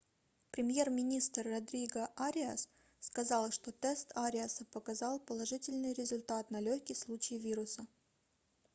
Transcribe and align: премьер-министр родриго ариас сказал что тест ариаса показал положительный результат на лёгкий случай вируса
премьер-министр 0.49 1.43
родриго 1.43 2.07
ариас 2.17 2.67
сказал 3.01 3.51
что 3.51 3.71
тест 3.71 4.11
ариаса 4.17 4.65
показал 4.65 5.19
положительный 5.19 5.93
результат 5.93 6.49
на 6.49 6.59
лёгкий 6.59 6.95
случай 6.95 7.37
вируса 7.37 7.85